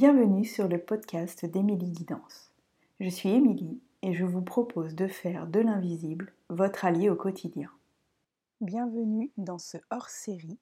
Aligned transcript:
Bienvenue 0.00 0.44
sur 0.44 0.68
le 0.68 0.78
podcast 0.78 1.44
d'Émilie 1.44 1.90
Guidance. 1.90 2.52
Je 3.00 3.08
suis 3.08 3.30
Émilie 3.30 3.82
et 4.02 4.14
je 4.14 4.24
vous 4.24 4.42
propose 4.42 4.94
de 4.94 5.08
faire 5.08 5.48
de 5.48 5.58
l'invisible 5.58 6.32
votre 6.48 6.84
allié 6.84 7.10
au 7.10 7.16
quotidien. 7.16 7.68
Bienvenue 8.60 9.32
dans 9.38 9.58
ce 9.58 9.76
hors-série 9.90 10.60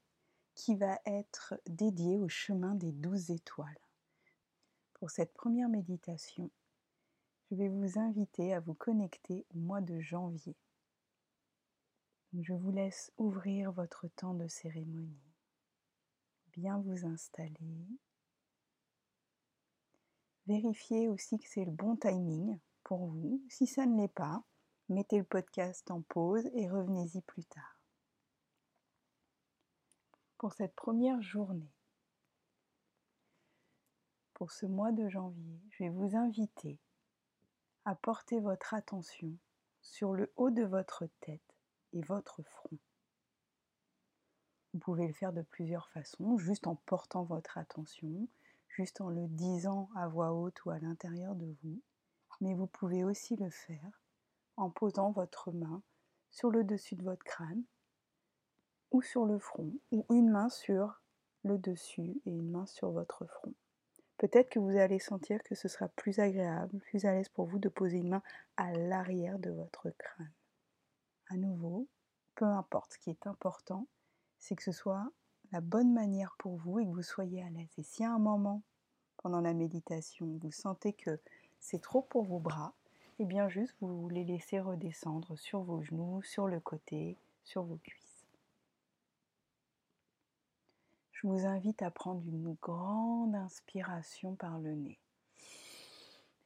qui 0.55 0.75
va 0.75 0.99
être 1.05 1.53
dédié 1.67 2.19
au 2.19 2.31
chemin 2.31 2.75
des 2.77 2.93
douze 2.93 3.31
étoiles. 3.31 3.79
Pour 4.95 5.11
cette 5.11 5.35
première 5.35 5.69
méditation, 5.69 6.51
je 7.51 7.57
vais 7.57 7.69
vous 7.69 7.99
inviter 7.99 8.55
à 8.55 8.61
vous 8.61 8.73
connecter 8.73 9.45
au 9.55 9.59
mois 9.59 9.83
de 9.83 10.01
janvier. 10.01 10.57
Je 12.33 12.55
vous 12.55 12.71
laisse 12.71 13.13
ouvrir 13.19 13.71
votre 13.71 14.09
temps 14.17 14.33
de 14.33 14.49
cérémonie, 14.49 15.21
bien 16.55 16.79
vous 16.79 17.05
installer. 17.05 17.87
Vérifiez 20.47 21.09
aussi 21.09 21.39
que 21.39 21.49
c'est 21.49 21.65
le 21.65 21.73
bon 21.73 21.97
timing 21.97 22.59
pour 22.85 23.07
vous. 23.07 23.43
Si 23.49 23.67
ça 23.67 23.85
ne 23.85 24.01
l'est 24.01 24.09
pas, 24.09 24.45
mettez 24.89 25.19
le 25.19 25.25
podcast 25.25 25.91
en 25.91 26.03
pause 26.03 26.49
et 26.55 26.69
revenez-y 26.69 27.21
plus 27.23 27.45
tard. 27.45 27.81
Pour 30.39 30.53
cette 30.53 30.75
première 30.77 31.21
journée, 31.21 31.73
pour 34.35 34.53
ce 34.53 34.67
mois 34.67 34.93
de 34.93 35.09
janvier, 35.09 35.61
je 35.71 35.85
vais 35.85 35.91
vous 35.91 36.15
inviter 36.15 36.79
à 37.85 37.95
porter 37.95 38.39
votre 38.39 38.75
attention 38.75 39.33
sur 39.81 40.13
le 40.13 40.33
haut 40.37 40.51
de 40.51 40.63
votre 40.63 41.07
tête 41.21 41.57
et 41.93 42.03
votre 42.03 42.43
front. 42.43 42.79
Vous 44.73 44.81
pouvez 44.81 45.07
le 45.07 45.15
faire 45.15 45.33
de 45.33 45.43
plusieurs 45.43 45.89
façons, 45.89 46.37
juste 46.37 46.67
en 46.67 46.77
portant 46.77 47.25
votre 47.25 47.57
attention, 47.57 48.29
juste 48.77 49.01
en 49.01 49.09
le 49.09 49.27
disant 49.27 49.89
à 49.97 50.07
voix 50.07 50.33
haute 50.33 50.65
ou 50.67 50.71
à 50.71 50.79
l'intérieur 50.79 51.35
de 51.35 51.47
vous, 51.63 51.81
mais 52.43 52.53
vous 52.53 52.67
pouvez 52.67 53.05
aussi 53.05 53.35
le 53.37 53.49
faire 53.49 54.03
en 54.59 54.69
posant 54.69 55.13
votre 55.13 55.51
main 55.51 55.83
sur 56.31 56.51
le 56.51 56.63
dessus 56.63 56.95
de 56.95 57.03
votre 57.03 57.25
crâne 57.25 57.63
ou 58.91 59.01
sur 59.01 59.25
le 59.25 59.39
front, 59.39 59.73
ou 59.93 60.05
une 60.11 60.31
main 60.31 60.51
sur 60.51 61.01
le 61.45 61.57
dessus 61.59 62.21
et 62.27 62.31
une 62.31 62.51
main 62.51 62.67
sur 62.67 62.91
votre 62.91 63.25
front. 63.25 63.55
Peut-être 64.19 64.51
que 64.51 64.59
vous 64.59 64.77
allez 64.77 64.99
sentir 64.99 65.43
que 65.43 65.55
ce 65.55 65.69
sera 65.69 65.89
plus 65.89 66.19
agréable, 66.19 66.79
plus 66.81 67.05
à 67.07 67.13
l'aise 67.13 67.29
pour 67.31 67.47
vous 67.47 67.59
de 67.59 67.69
poser 67.69 67.99
une 67.99 68.11
main 68.11 68.23
à 68.57 68.73
l'arrière 68.73 69.39
de 69.39 69.51
votre 69.51 69.91
crâne. 69.91 70.33
À 71.29 71.37
nouveau, 71.37 71.89
peu 72.35 72.45
importe, 72.45 72.93
ce 72.93 72.99
qui 72.99 73.11
est 73.11 73.27
important, 73.27 73.87
c'est 74.39 74.55
que 74.55 74.63
ce 74.63 74.73
soit 74.73 75.11
la 75.53 75.61
bonne 75.61 75.93
manière 75.93 76.35
pour 76.39 76.57
vous 76.57 76.79
et 76.79 76.87
que 76.87 76.91
vous 76.91 77.03
soyez 77.03 77.43
à 77.43 77.51
l'aise. 77.51 77.73
Et 77.79 77.83
si 77.83 78.05
à 78.05 78.13
un 78.13 78.19
moment, 78.19 78.63
pendant 79.17 79.41
la 79.41 79.55
méditation, 79.55 80.39
vous 80.43 80.53
sentez 80.53 80.93
que 80.93 81.19
c'est 81.59 81.81
trop 81.81 82.03
pour 82.03 82.25
vos 82.25 82.39
bras, 82.39 82.75
et 83.19 83.23
eh 83.23 83.25
bien 83.25 83.49
juste 83.49 83.75
vous 83.81 84.09
les 84.09 84.25
laissez 84.25 84.61
redescendre 84.61 85.39
sur 85.39 85.61
vos 85.61 85.83
genoux, 85.83 86.23
sur 86.23 86.49
le 86.49 86.61
côté, 86.61 87.17
sur 87.45 87.63
vos 87.63 87.77
cuisses. 87.77 88.27
Je 91.13 91.27
vous 91.27 91.47
invite 91.47 91.81
à 91.81 91.91
prendre 91.91 92.23
une 92.29 92.57
grande 92.61 93.35
inspiration 93.35 94.35
par 94.35 94.59
le 94.59 94.75
nez. 94.75 94.99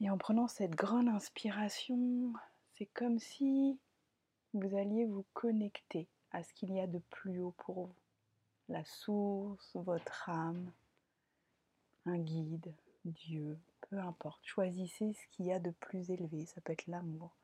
Et 0.00 0.08
en 0.08 0.16
prenant 0.16 0.46
cette 0.46 0.76
grande 0.76 1.08
inspiration, 1.08 2.32
c'est 2.78 2.86
comme 2.86 3.18
si 3.18 3.78
vous 4.54 4.76
alliez 4.76 5.04
vous 5.04 5.24
connecter 5.34 6.08
à 6.30 6.42
ce 6.42 6.54
qu'il 6.54 6.72
y 6.72 6.80
a 6.80 6.86
de 6.86 7.00
plus 7.10 7.40
haut 7.40 7.54
pour 7.58 7.86
vous. 7.86 7.94
La 8.68 8.84
source, 8.84 9.74
votre 9.74 10.30
âme, 10.30 10.70
un 12.06 12.18
guide, 12.18 12.74
Dieu, 13.04 13.58
peu 13.88 13.98
importe. 13.98 14.40
Choisissez 14.44 15.12
ce 15.12 15.26
qu'il 15.30 15.46
y 15.46 15.52
a 15.52 15.58
de 15.58 15.70
plus 15.70 16.10
élevé, 16.10 16.46
ça 16.46 16.60
peut 16.60 16.72
être 16.72 16.86
l'amour. 16.86 17.36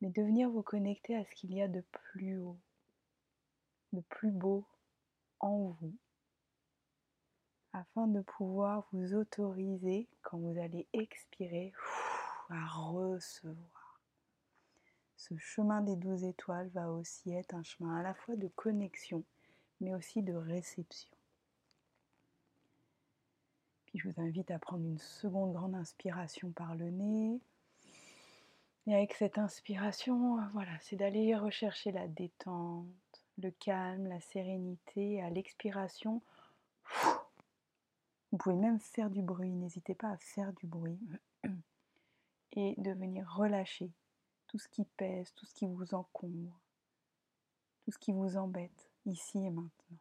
Mais 0.00 0.10
de 0.10 0.22
venir 0.22 0.50
vous 0.50 0.62
connecter 0.62 1.16
à 1.16 1.24
ce 1.24 1.34
qu'il 1.34 1.54
y 1.54 1.62
a 1.62 1.68
de 1.68 1.82
plus 1.92 2.38
haut, 2.38 2.58
de 3.92 4.00
plus 4.00 4.30
beau 4.30 4.64
en 5.40 5.76
vous, 5.80 5.96
afin 7.72 8.06
de 8.06 8.20
pouvoir 8.20 8.86
vous 8.92 9.14
autoriser, 9.14 10.08
quand 10.22 10.38
vous 10.38 10.58
allez 10.58 10.86
expirer, 10.92 11.72
à 12.50 12.66
recevoir. 12.66 14.00
Ce 15.16 15.36
chemin 15.38 15.80
des 15.80 15.96
douze 15.96 16.24
étoiles 16.24 16.68
va 16.68 16.90
aussi 16.90 17.32
être 17.32 17.54
un 17.54 17.62
chemin 17.62 17.96
à 17.96 18.02
la 18.02 18.14
fois 18.14 18.36
de 18.36 18.48
connexion, 18.48 19.24
mais 19.80 19.94
aussi 19.94 20.22
de 20.22 20.34
réception. 20.34 21.13
Je 23.94 24.08
vous 24.08 24.20
invite 24.20 24.50
à 24.50 24.58
prendre 24.58 24.84
une 24.84 24.98
seconde 24.98 25.52
grande 25.52 25.76
inspiration 25.76 26.50
par 26.50 26.74
le 26.74 26.90
nez. 26.90 27.40
Et 28.86 28.94
avec 28.94 29.14
cette 29.14 29.38
inspiration, 29.38 30.36
voilà, 30.52 30.72
c'est 30.80 30.96
d'aller 30.96 31.36
rechercher 31.36 31.92
la 31.92 32.08
détente, 32.08 32.86
le 33.38 33.50
calme, 33.52 34.08
la 34.08 34.20
sérénité. 34.20 35.22
À 35.22 35.30
l'expiration, 35.30 36.20
vous 38.32 38.38
pouvez 38.38 38.56
même 38.56 38.80
faire 38.80 39.10
du 39.10 39.22
bruit, 39.22 39.52
n'hésitez 39.52 39.94
pas 39.94 40.10
à 40.10 40.16
faire 40.18 40.52
du 40.54 40.66
bruit. 40.66 40.98
Et 42.56 42.74
de 42.78 42.90
venir 42.92 43.32
relâcher 43.32 43.90
tout 44.48 44.58
ce 44.58 44.68
qui 44.68 44.84
pèse, 44.84 45.32
tout 45.34 45.46
ce 45.46 45.54
qui 45.54 45.66
vous 45.66 45.94
encombre, 45.94 46.60
tout 47.84 47.90
ce 47.90 47.98
qui 47.98 48.12
vous 48.12 48.36
embête, 48.36 48.90
ici 49.06 49.38
et 49.38 49.50
maintenant. 49.50 49.98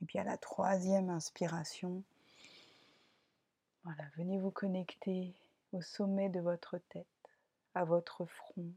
Et 0.00 0.06
puis 0.06 0.18
à 0.18 0.24
la 0.24 0.36
troisième 0.36 1.10
inspiration, 1.10 2.02
voilà, 3.84 4.04
venez 4.16 4.38
vous 4.38 4.50
connecter 4.50 5.34
au 5.72 5.80
sommet 5.80 6.28
de 6.28 6.40
votre 6.40 6.78
tête, 6.78 7.06
à 7.74 7.84
votre 7.84 8.26
front, 8.26 8.72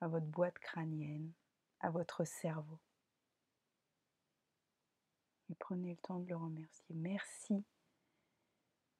à 0.00 0.08
votre 0.08 0.26
boîte 0.26 0.58
crânienne, 0.58 1.32
à 1.80 1.90
votre 1.90 2.24
cerveau. 2.24 2.78
Et 5.50 5.54
prenez 5.54 5.90
le 5.90 5.96
temps 5.96 6.20
de 6.20 6.28
le 6.28 6.36
remercier. 6.36 6.94
Merci. 6.94 7.64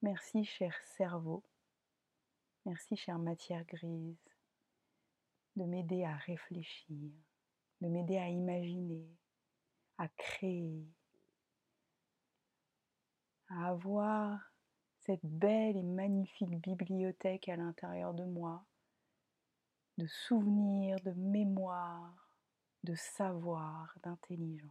Merci, 0.03 0.45
cher 0.45 0.75
cerveau. 0.97 1.43
Merci, 2.67 2.97
chère 2.97 3.19
matière 3.19 3.65
grise, 3.65 4.17
de 5.57 5.65
m'aider 5.65 6.05
à 6.05 6.17
réfléchir, 6.17 7.11
de 7.81 7.89
m'aider 7.89 8.19
à 8.19 8.29
imaginer, 8.29 9.07
à 9.99 10.09
créer, 10.09 10.87
à 13.51 13.69
avoir 13.69 14.53
cette 15.01 15.25
belle 15.25 15.77
et 15.77 15.83
magnifique 15.83 16.57
bibliothèque 16.61 17.49
à 17.49 17.57
l'intérieur 17.57 18.15
de 18.15 18.25
moi, 18.25 18.65
de 19.99 20.07
souvenirs, 20.07 20.99
de 21.05 21.13
mémoire, 21.13 22.33
de 22.85 22.95
savoir, 22.95 23.95
d'intelligence. 24.03 24.71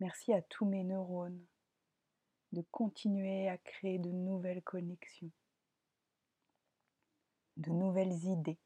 Merci 0.00 0.32
à 0.32 0.42
tous 0.42 0.66
mes 0.66 0.84
neurones 0.84 1.44
de 2.52 2.62
continuer 2.70 3.48
à 3.48 3.58
créer 3.58 3.98
de 3.98 4.10
nouvelles 4.10 4.62
connexions, 4.62 5.32
de 7.56 7.70
nouvelles 7.70 8.24
idées, 8.24 8.60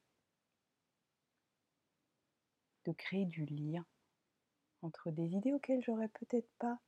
de 2.85 2.93
créer 2.93 3.25
du 3.25 3.47
lien 3.47 3.87
entre 4.83 5.11
des 5.11 5.35
idées 5.35 5.53
auxquelles 5.53 5.83
j'aurais 5.83 6.09
peut-être 6.09 6.51
pas 6.59 6.79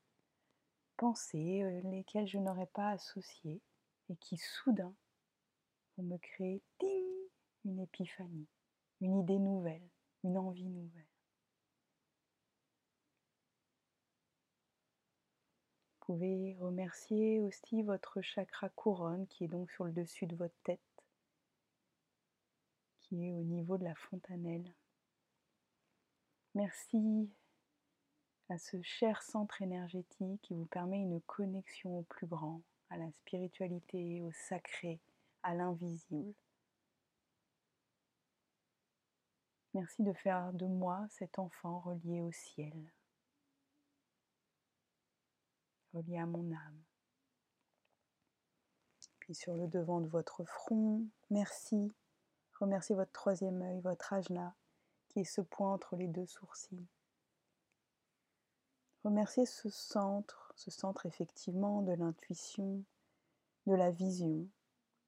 pensées, 0.97 1.63
euh, 1.63 1.81
lesquelles 1.91 2.29
je 2.29 2.39
n'aurais 2.39 2.67
pas 2.67 2.91
associées, 2.91 3.61
et 4.11 4.17
qui 4.17 4.37
soudain 4.37 4.95
vont 5.97 6.05
me 6.05 6.19
créer 6.19 6.63
ting, 6.79 7.07
une 7.65 7.81
épiphanie, 7.81 8.49
une 9.01 9.19
idée 9.21 9.39
nouvelle, 9.39 9.89
une 10.25 10.37
envie 10.37 10.69
nouvelle. 10.69 11.07
Vous 16.01 16.17
pouvez 16.17 16.57
remercier 16.59 17.41
aussi 17.41 17.83
votre 17.83 18.21
chakra 18.21 18.69
couronne 18.71 19.29
qui 19.29 19.45
est 19.45 19.49
donc 19.49 19.71
sur 19.71 19.85
le 19.85 19.93
dessus 19.93 20.27
de 20.27 20.35
votre 20.35 20.59
tête, 20.65 20.81
qui 22.99 23.29
est 23.29 23.33
au 23.33 23.43
niveau 23.43 23.79
de 23.79 23.85
la 23.85 23.95
fontanelle. 23.95 24.75
Merci 26.55 27.31
à 28.51 28.59
ce 28.59 28.83
cher 28.83 29.23
centre 29.23 29.63
énergétique 29.63 30.43
qui 30.43 30.55
vous 30.55 30.67
permet 30.67 31.01
une 31.01 31.21
connexion 31.21 32.01
au 32.01 32.03
plus 32.03 32.27
grand, 32.27 32.61
à 32.91 32.97
la 32.97 33.11
spiritualité, 33.13 34.21
au 34.23 34.33
sacré, 34.33 34.99
à 35.43 35.55
l'invisible. 35.55 36.35
Merci 39.73 40.03
de 40.03 40.13
faire 40.13 40.53
de 40.53 40.67
moi 40.67 41.07
cet 41.11 41.39
enfant 41.39 41.79
relié 41.79 42.21
au 42.21 42.33
ciel, 42.33 42.93
relié 45.95 46.19
à 46.19 46.27
mon 46.27 46.53
âme. 46.53 46.83
Puis 49.21 49.37
sur 49.37 49.55
le 49.55 49.69
devant 49.69 50.01
de 50.01 50.09
votre 50.09 50.45
front, 50.45 51.07
merci. 51.31 51.93
Remerciez 52.59 52.97
votre 52.97 53.13
troisième 53.13 53.63
œil, 53.63 53.81
votre 53.81 54.13
ajna, 54.13 54.57
qui 55.09 55.21
est 55.21 55.25
ce 55.25 55.41
point 55.41 55.73
entre 55.73 55.95
les 55.95 56.09
deux 56.09 56.27
sourcils. 56.27 56.89
Remerciez 59.05 59.47
ce 59.47 59.71
centre, 59.71 60.53
ce 60.57 60.71
centre 60.71 61.07
effectivement 61.07 61.81
de 61.81 61.93
l'intuition, 61.93 62.85
de 63.67 63.75
la 63.75 63.91
vision, 63.91 64.47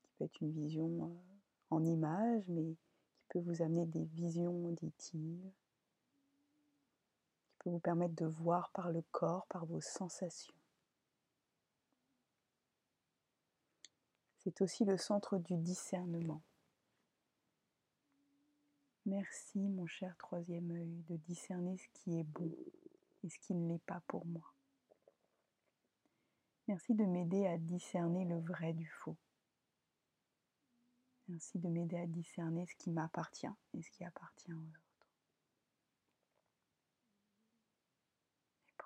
qui 0.03 0.11
peut 0.17 0.25
être 0.25 0.41
une 0.41 0.53
vision 0.53 1.05
euh, 1.05 1.75
en 1.75 1.85
image, 1.85 2.43
mais 2.49 2.63
qui 2.63 3.25
peut 3.29 3.41
vous 3.41 3.61
amener 3.61 3.85
des 3.85 4.05
visions 4.05 4.65
auditives, 4.65 5.51
qui 7.51 7.57
peut 7.59 7.71
vous 7.71 7.81
permettre 7.81 8.15
de 8.15 8.25
voir 8.25 8.71
par 8.71 8.91
le 8.91 9.03
corps, 9.11 9.47
par 9.49 9.67
vos 9.67 9.83
sensations. 9.83 10.55
C'est 14.39 14.63
aussi 14.63 14.87
le 14.87 14.97
centre 14.97 15.37
du 15.37 15.57
discernement. 15.59 16.41
Merci 19.05 19.59
mon 19.59 19.87
cher 19.87 20.17
troisième 20.17 20.71
œil 20.71 21.05
de 21.09 21.17
discerner 21.17 21.77
ce 21.77 21.89
qui 21.93 22.19
est 22.19 22.25
bon 22.25 22.51
et 23.23 23.29
ce 23.29 23.39
qui 23.39 23.55
ne 23.55 23.69
l'est 23.69 23.85
pas 23.85 24.01
pour 24.07 24.27
moi. 24.27 24.55
Merci 26.69 26.95
de 26.95 27.05
m'aider 27.05 27.47
à 27.47 27.59
discerner 27.59 28.25
le 28.25 28.41
vrai 28.41 28.73
du 28.73 28.87
faux. 28.87 29.17
Merci 31.29 31.59
de 31.59 31.69
m'aider 31.69 31.99
à 31.99 32.07
discerner 32.07 32.67
ce 32.67 32.75
qui 32.77 32.91
m'appartient 32.91 33.47
et 33.75 33.83
ce 33.83 33.91
qui 33.91 34.05
appartient 34.05 34.53
aux 34.53 34.59
autres. 34.59 34.83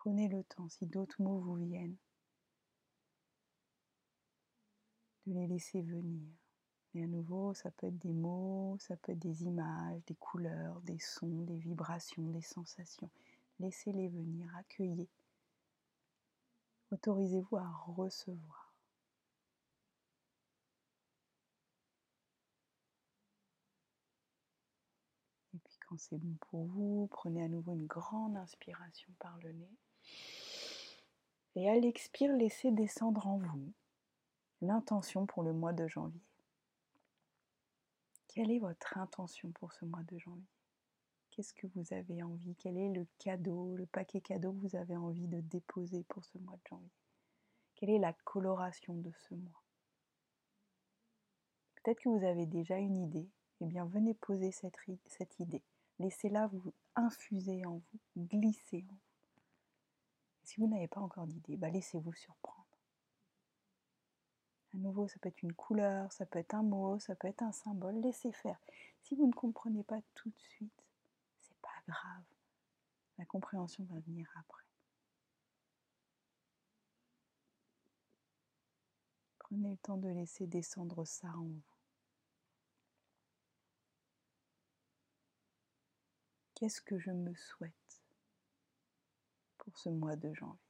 prenez 0.06 0.28
le 0.28 0.44
temps, 0.44 0.68
si 0.68 0.86
d'autres 0.86 1.20
mots 1.20 1.40
vous 1.40 1.56
viennent, 1.56 1.96
de 5.26 5.34
les 5.34 5.48
laisser 5.48 5.82
venir. 5.82 6.22
Et 6.94 7.02
à 7.02 7.08
nouveau, 7.08 7.54
ça 7.54 7.72
peut 7.72 7.88
être 7.88 7.98
des 7.98 8.12
mots, 8.12 8.76
ça 8.78 8.96
peut 8.96 9.10
être 9.10 9.18
des 9.18 9.42
images, 9.42 10.00
des 10.06 10.14
couleurs, 10.14 10.80
des 10.82 11.00
sons, 11.00 11.42
des 11.42 11.58
vibrations, 11.58 12.22
des 12.30 12.42
sensations. 12.42 13.10
Laissez-les 13.58 14.08
venir, 14.08 14.54
accueillez. 14.56 15.08
Autorisez-vous 16.90 17.56
à 17.56 17.68
recevoir. 17.96 18.74
Et 25.54 25.58
puis 25.58 25.78
quand 25.88 25.98
c'est 25.98 26.18
bon 26.18 26.36
pour 26.48 26.64
vous, 26.66 27.08
prenez 27.10 27.42
à 27.42 27.48
nouveau 27.48 27.72
une 27.72 27.86
grande 27.86 28.36
inspiration 28.36 29.12
par 29.18 29.38
le 29.38 29.52
nez. 29.52 29.76
Et 31.54 31.70
à 31.70 31.74
l'expire, 31.74 32.36
laissez 32.36 32.70
descendre 32.70 33.26
en 33.26 33.38
vous 33.38 33.72
l'intention 34.60 35.24
pour 35.26 35.42
le 35.42 35.54
mois 35.54 35.72
de 35.72 35.86
janvier. 35.86 36.20
Quelle 38.28 38.50
est 38.50 38.58
votre 38.58 38.98
intention 38.98 39.50
pour 39.52 39.72
ce 39.72 39.86
mois 39.86 40.02
de 40.02 40.18
janvier? 40.18 40.55
Qu'est-ce 41.36 41.52
que 41.52 41.66
vous 41.74 41.92
avez 41.92 42.22
envie? 42.22 42.54
Quel 42.54 42.78
est 42.78 42.88
le 42.88 43.06
cadeau, 43.18 43.76
le 43.76 43.84
paquet 43.84 44.22
cadeau 44.22 44.54
que 44.54 44.68
vous 44.68 44.74
avez 44.74 44.96
envie 44.96 45.28
de 45.28 45.40
déposer 45.42 46.02
pour 46.04 46.24
ce 46.24 46.38
mois 46.38 46.54
de 46.54 46.66
janvier? 46.70 46.88
Quelle 47.74 47.90
est 47.90 47.98
la 47.98 48.14
coloration 48.14 48.94
de 48.94 49.12
ce 49.12 49.34
mois? 49.34 49.62
Peut-être 51.74 52.00
que 52.00 52.08
vous 52.08 52.24
avez 52.24 52.46
déjà 52.46 52.78
une 52.78 52.96
idée. 52.96 53.28
Eh 53.60 53.66
bien, 53.66 53.84
venez 53.84 54.14
poser 54.14 54.50
cette, 54.50 54.78
idée. 55.38 55.62
Laissez-la 55.98 56.46
vous 56.46 56.72
infuser 56.94 57.66
en 57.66 57.82
vous, 57.92 58.00
glisser 58.16 58.86
en 58.88 58.94
vous. 58.94 59.42
si 60.42 60.58
vous 60.58 60.68
n'avez 60.68 60.88
pas 60.88 61.02
encore 61.02 61.26
d'idée, 61.26 61.58
bah 61.58 61.68
laissez-vous 61.68 62.14
surprendre. 62.14 62.66
À 64.72 64.78
nouveau, 64.78 65.06
ça 65.06 65.18
peut 65.18 65.28
être 65.28 65.42
une 65.42 65.52
couleur, 65.52 66.10
ça 66.14 66.24
peut 66.24 66.38
être 66.38 66.54
un 66.54 66.62
mot, 66.62 66.98
ça 66.98 67.14
peut 67.14 67.28
être 67.28 67.42
un 67.42 67.52
symbole. 67.52 68.00
Laissez 68.00 68.32
faire. 68.32 68.58
Si 69.02 69.14
vous 69.14 69.26
ne 69.26 69.32
comprenez 69.32 69.82
pas 69.82 70.00
tout 70.14 70.30
de 70.30 70.38
suite, 70.38 70.85
grave. 71.86 72.24
La 73.18 73.24
compréhension 73.24 73.84
va 73.84 73.98
venir 74.00 74.30
après. 74.36 74.64
Prenez 79.38 79.70
le 79.70 79.76
temps 79.78 79.96
de 79.96 80.08
laisser 80.08 80.46
descendre 80.46 81.04
ça 81.04 81.28
en 81.28 81.44
vous. 81.44 81.62
Qu'est-ce 86.54 86.80
que 86.80 86.98
je 86.98 87.10
me 87.10 87.34
souhaite 87.34 88.02
pour 89.58 89.78
ce 89.78 89.88
mois 89.88 90.16
de 90.16 90.32
janvier? 90.32 90.65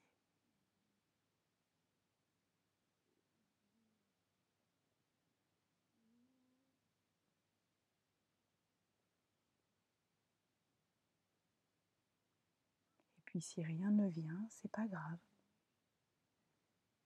Puis 13.37 13.43
si 13.43 13.63
rien 13.63 13.91
ne 13.91 14.09
vient, 14.09 14.47
c'est 14.49 14.71
pas 14.71 14.87
grave. 14.87 15.19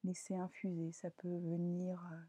Laissez 0.04 0.36
infuser, 0.36 0.92
ça 0.92 1.10
peut 1.10 1.26
venir 1.26 2.00
euh, 2.12 2.20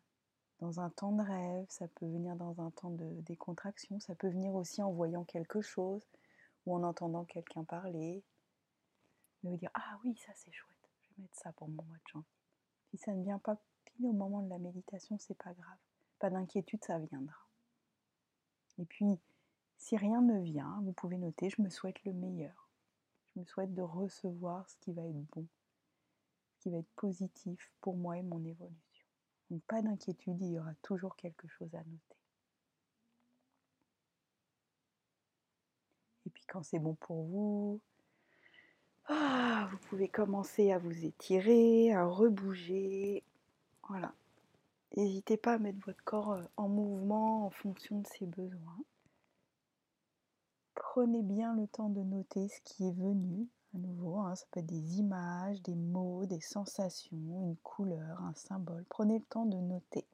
dans 0.57 0.79
un 0.79 0.89
temps 0.89 1.11
de 1.11 1.21
rêve, 1.21 1.67
ça 1.69 1.87
peut 1.87 2.07
venir 2.07 2.35
dans 2.35 2.59
un 2.61 2.71
temps 2.71 2.89
de 2.89 3.21
décontraction, 3.21 3.99
ça 3.99 4.15
peut 4.15 4.29
venir 4.29 4.55
aussi 4.55 4.81
en 4.81 4.91
voyant 4.91 5.23
quelque 5.23 5.61
chose 5.61 6.01
ou 6.65 6.75
en 6.75 6.81
entendant 6.81 7.25
quelqu'un 7.25 7.63
parler. 7.63 8.23
De 9.43 9.49
vous 9.49 9.57
dire 9.57 9.69
Ah 9.75 9.99
oui, 10.03 10.17
ça 10.17 10.31
c'est 10.33 10.51
chouette, 10.51 10.89
je 11.03 11.09
vais 11.09 11.21
mettre 11.21 11.37
ça 11.37 11.51
pour 11.51 11.67
mon 11.67 11.83
mois 11.83 11.97
de 11.97 12.11
janvier. 12.11 12.27
Si 12.89 12.97
ça 12.97 13.13
ne 13.13 13.21
vient 13.21 13.37
pas 13.37 13.61
pile 13.85 14.07
au 14.07 14.13
moment 14.13 14.41
de 14.41 14.49
la 14.49 14.57
méditation, 14.57 15.19
c'est 15.19 15.37
pas 15.37 15.53
grave. 15.53 15.77
Pas 16.17 16.31
d'inquiétude, 16.31 16.83
ça 16.83 16.97
viendra. 16.97 17.47
Et 18.79 18.85
puis, 18.85 19.19
si 19.77 19.95
rien 19.95 20.21
ne 20.21 20.41
vient, 20.41 20.79
vous 20.81 20.93
pouvez 20.93 21.19
noter 21.19 21.51
Je 21.51 21.61
me 21.61 21.69
souhaite 21.69 22.03
le 22.03 22.13
meilleur. 22.13 22.60
Je 23.33 23.39
me 23.39 23.45
souhaite 23.45 23.73
de 23.73 23.81
recevoir 23.81 24.67
ce 24.69 24.75
qui 24.77 24.91
va 24.91 25.03
être 25.03 25.25
bon, 25.31 25.47
ce 26.53 26.63
qui 26.63 26.69
va 26.69 26.77
être 26.77 26.93
positif 26.95 27.71
pour 27.81 27.95
moi 27.95 28.17
et 28.17 28.23
mon 28.23 28.43
évolution. 28.43 29.07
Donc 29.49 29.61
pas 29.63 29.81
d'inquiétude, 29.81 30.41
il 30.41 30.53
y 30.53 30.59
aura 30.59 30.73
toujours 30.81 31.15
quelque 31.15 31.47
chose 31.47 31.73
à 31.75 31.79
noter. 31.79 32.17
Et 36.25 36.29
puis 36.29 36.45
quand 36.47 36.63
c'est 36.63 36.79
bon 36.79 36.95
pour 36.95 37.23
vous, 37.23 37.81
ah, 39.07 39.67
vous 39.71 39.77
pouvez 39.89 40.07
commencer 40.07 40.71
à 40.71 40.77
vous 40.77 41.05
étirer, 41.05 41.93
à 41.93 42.05
rebouger. 42.05 43.23
Voilà. 43.87 44.13
N'hésitez 44.95 45.37
pas 45.37 45.53
à 45.53 45.57
mettre 45.57 45.79
votre 45.85 46.03
corps 46.03 46.33
euh, 46.33 46.43
en 46.57 46.67
mouvement 46.67 47.45
en 47.45 47.49
fonction 47.49 47.99
de 47.99 48.07
ses 48.07 48.25
besoins 48.25 48.83
prenez 50.91 51.23
bien 51.23 51.55
le 51.55 51.67
temps 51.67 51.87
de 51.87 52.01
noter 52.01 52.49
ce 52.49 52.59
qui 52.65 52.85
est 52.85 52.91
venu. 52.91 53.47
À 53.73 53.77
nouveau, 53.77 54.19
hein, 54.19 54.35
ça 54.35 54.45
peut 54.51 54.59
être 54.59 54.65
des 54.65 54.99
images, 54.99 55.61
des 55.61 55.73
mots, 55.73 56.25
des 56.25 56.41
sensations, 56.41 57.47
une 57.47 57.55
couleur, 57.63 58.21
un 58.21 58.33
symbole. 58.33 58.83
Prenez 58.89 59.19
le 59.19 59.23
temps 59.23 59.45
de 59.45 59.55
noter. 59.55 60.05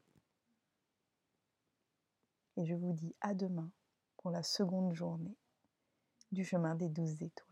Et 2.58 2.66
je 2.68 2.76
vous 2.76 2.94
dis 2.94 3.16
à 3.22 3.34
demain 3.34 3.72
pour 4.18 4.30
la 4.30 4.44
seconde 4.44 4.94
journée 4.94 5.36
du 6.32 6.44
chemin 6.44 6.76
des 6.76 6.90
douze 6.90 7.24
étoiles. 7.24 7.47